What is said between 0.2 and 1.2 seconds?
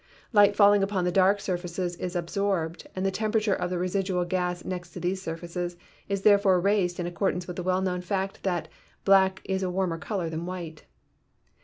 Light falling upon the